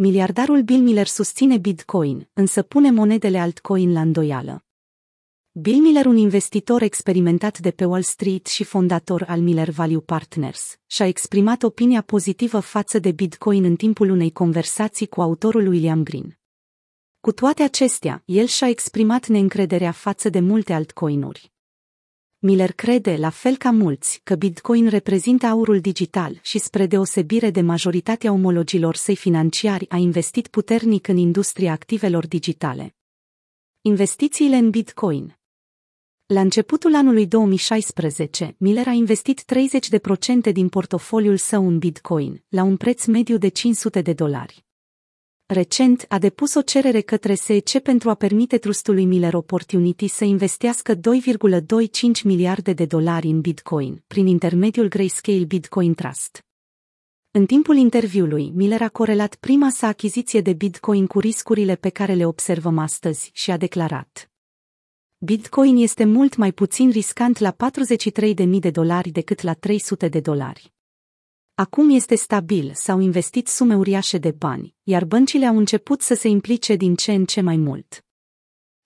Miliardarul 0.00 0.62
Bill 0.62 0.82
Miller 0.82 1.06
susține 1.06 1.56
Bitcoin, 1.56 2.28
însă 2.32 2.62
pune 2.62 2.90
monedele 2.90 3.38
altcoin 3.38 3.92
la 3.92 4.00
îndoială. 4.00 4.64
Bill 5.52 5.80
Miller, 5.80 6.06
un 6.06 6.16
investitor 6.16 6.82
experimentat 6.82 7.58
de 7.58 7.70
pe 7.70 7.84
Wall 7.84 8.02
Street 8.02 8.46
și 8.46 8.64
fondator 8.64 9.24
al 9.28 9.40
Miller 9.40 9.70
Value 9.70 10.00
Partners, 10.00 10.78
și-a 10.86 11.06
exprimat 11.06 11.62
opinia 11.62 12.02
pozitivă 12.02 12.60
față 12.60 12.98
de 12.98 13.12
Bitcoin 13.12 13.64
în 13.64 13.76
timpul 13.76 14.10
unei 14.10 14.32
conversații 14.32 15.06
cu 15.06 15.20
autorul 15.20 15.66
William 15.66 16.02
Green. 16.02 16.38
Cu 17.20 17.32
toate 17.32 17.62
acestea, 17.62 18.22
el 18.24 18.46
și-a 18.46 18.68
exprimat 18.68 19.26
neîncrederea 19.26 19.92
față 19.92 20.28
de 20.28 20.40
multe 20.40 20.72
altcoinuri. 20.72 21.52
Miller 22.40 22.72
crede, 22.72 23.16
la 23.16 23.30
fel 23.30 23.56
ca 23.56 23.70
mulți, 23.70 24.20
că 24.24 24.34
Bitcoin 24.34 24.88
reprezintă 24.88 25.46
aurul 25.46 25.80
digital 25.80 26.38
și, 26.42 26.58
spre 26.58 26.86
deosebire 26.86 27.50
de 27.50 27.60
majoritatea 27.60 28.32
omologilor 28.32 28.96
săi 28.96 29.16
financiari, 29.16 29.86
a 29.88 29.96
investit 29.96 30.48
puternic 30.48 31.08
în 31.08 31.16
industria 31.16 31.72
activelor 31.72 32.26
digitale. 32.26 32.96
Investițiile 33.80 34.56
în 34.56 34.70
Bitcoin 34.70 35.38
La 36.26 36.40
începutul 36.40 36.94
anului 36.94 37.26
2016, 37.26 38.54
Miller 38.58 38.86
a 38.86 38.92
investit 38.92 39.44
30% 40.48 40.52
din 40.52 40.68
portofoliul 40.68 41.36
său 41.36 41.66
în 41.66 41.78
Bitcoin, 41.78 42.44
la 42.48 42.62
un 42.62 42.76
preț 42.76 43.04
mediu 43.04 43.36
de 43.36 43.48
500 43.48 44.00
de 44.00 44.12
dolari 44.12 44.67
recent 45.50 46.04
a 46.08 46.18
depus 46.18 46.54
o 46.54 46.62
cerere 46.62 47.00
către 47.00 47.34
SEC 47.34 47.78
pentru 47.78 48.10
a 48.10 48.14
permite 48.14 48.58
trustului 48.58 49.04
Miller 49.04 49.34
Opportunity 49.34 50.06
să 50.06 50.24
investească 50.24 50.94
2,25 50.94 51.00
miliarde 52.24 52.72
de 52.72 52.84
dolari 52.86 53.26
în 53.26 53.40
Bitcoin, 53.40 54.02
prin 54.06 54.26
intermediul 54.26 54.88
Grayscale 54.88 55.44
Bitcoin 55.44 55.94
Trust. 55.94 56.44
În 57.30 57.46
timpul 57.46 57.76
interviului, 57.76 58.50
Miller 58.54 58.82
a 58.82 58.88
corelat 58.88 59.34
prima 59.34 59.70
sa 59.70 59.86
achiziție 59.86 60.40
de 60.40 60.52
Bitcoin 60.52 61.06
cu 61.06 61.20
riscurile 61.20 61.76
pe 61.76 61.88
care 61.88 62.14
le 62.14 62.26
observăm 62.26 62.78
astăzi 62.78 63.30
și 63.32 63.50
a 63.50 63.56
declarat. 63.56 64.30
Bitcoin 65.18 65.76
este 65.76 66.04
mult 66.04 66.36
mai 66.36 66.52
puțin 66.52 66.90
riscant 66.90 67.38
la 67.38 67.56
43.000 68.44 68.58
de 68.58 68.70
dolari 68.70 69.10
decât 69.10 69.40
la 69.42 69.54
300 69.54 70.08
de 70.08 70.20
dolari. 70.20 70.72
Acum 71.60 71.90
este 71.90 72.14
stabil, 72.14 72.70
s-au 72.74 73.00
investit 73.00 73.48
sume 73.48 73.76
uriașe 73.76 74.18
de 74.18 74.30
bani, 74.30 74.74
iar 74.82 75.04
băncile 75.04 75.46
au 75.46 75.56
început 75.56 76.00
să 76.00 76.14
se 76.14 76.28
implice 76.28 76.74
din 76.74 76.94
ce 76.94 77.12
în 77.12 77.24
ce 77.24 77.40
mai 77.40 77.56
mult. 77.56 78.04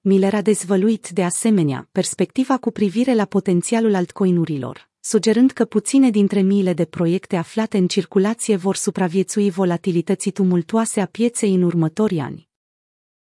Miller 0.00 0.34
a 0.34 0.42
dezvăluit, 0.42 1.08
de 1.08 1.24
asemenea, 1.24 1.88
perspectiva 1.92 2.58
cu 2.58 2.70
privire 2.70 3.14
la 3.14 3.24
potențialul 3.24 3.94
altcoinurilor, 3.94 4.90
sugerând 5.00 5.50
că 5.50 5.64
puține 5.64 6.10
dintre 6.10 6.40
miile 6.40 6.72
de 6.72 6.84
proiecte 6.84 7.36
aflate 7.36 7.76
în 7.76 7.86
circulație 7.86 8.56
vor 8.56 8.76
supraviețui 8.76 9.50
volatilității 9.50 10.30
tumultoase 10.30 11.00
a 11.00 11.06
pieței 11.06 11.54
în 11.54 11.62
următorii 11.62 12.20
ani. 12.20 12.48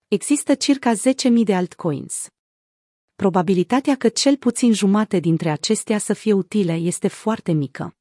Există 0.09 0.55
circa 0.55 0.93
10.000 0.95 0.99
de 1.45 1.55
altcoins. 1.55 2.29
Probabilitatea 3.15 3.97
că 3.97 4.09
cel 4.09 4.37
puțin 4.37 4.73
jumate 4.73 5.19
dintre 5.19 5.51
acestea 5.51 5.99
să 5.99 6.13
fie 6.13 6.33
utile 6.33 6.73
este 6.73 7.09
foarte 7.09 7.53
mică. 7.53 7.98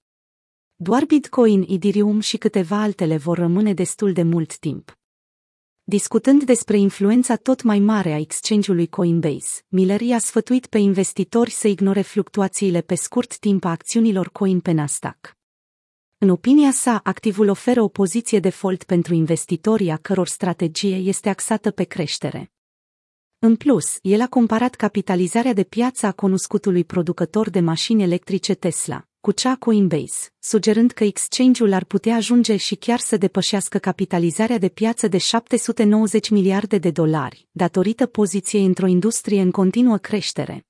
Doar 0.79 1.05
Bitcoin, 1.05 1.65
Ethereum 1.67 2.19
și 2.19 2.37
câteva 2.37 2.81
altele 2.81 3.17
vor 3.17 3.37
rămâne 3.37 3.73
destul 3.73 4.13
de 4.13 4.23
mult 4.23 4.57
timp. 4.57 4.97
Discutând 5.83 6.43
despre 6.43 6.77
influența 6.77 7.35
tot 7.35 7.61
mai 7.61 7.79
mare 7.79 8.11
a 8.11 8.17
exchange-ului 8.17 8.87
Coinbase, 8.87 9.61
Miller 9.67 10.01
i-a 10.01 10.19
sfătuit 10.19 10.67
pe 10.67 10.77
investitori 10.77 11.51
să 11.51 11.67
ignore 11.67 12.01
fluctuațiile 12.01 12.81
pe 12.81 12.95
scurt 12.95 13.37
timp 13.37 13.63
a 13.63 13.69
acțiunilor 13.69 14.29
coin 14.29 14.59
pe 14.59 14.71
Nasdaq. 14.71 15.37
În 16.17 16.29
opinia 16.29 16.71
sa, 16.71 16.99
activul 17.03 17.47
oferă 17.47 17.81
o 17.81 17.87
poziție 17.87 18.39
default 18.39 18.83
pentru 18.83 19.13
investitorii 19.13 19.89
a 19.89 19.97
căror 19.97 20.27
strategie 20.27 20.95
este 20.95 21.29
axată 21.29 21.71
pe 21.71 21.83
creștere. 21.83 22.51
În 23.39 23.55
plus, 23.55 23.97
el 24.01 24.21
a 24.21 24.27
comparat 24.27 24.75
capitalizarea 24.75 25.53
de 25.53 25.63
piață 25.63 26.05
a 26.05 26.11
cunoscutului 26.11 26.83
producător 26.83 27.49
de 27.49 27.59
mașini 27.59 28.03
electrice 28.03 28.53
Tesla, 28.53 29.06
cu 29.27 29.33
cea 29.33 29.55
Coinbase, 29.55 30.29
sugerând 30.39 30.91
că 30.91 31.03
exchange-ul 31.03 31.73
ar 31.73 31.83
putea 31.83 32.15
ajunge 32.15 32.55
și 32.55 32.75
chiar 32.75 32.99
să 32.99 33.17
depășească 33.17 33.77
capitalizarea 33.77 34.57
de 34.57 34.69
piață 34.69 35.07
de 35.07 35.17
790 35.17 36.29
miliarde 36.29 36.77
de 36.77 36.91
dolari, 36.91 37.47
datorită 37.51 38.05
poziției 38.05 38.65
într-o 38.65 38.87
industrie 38.87 39.41
în 39.41 39.51
continuă 39.51 39.97
creștere. 39.97 40.65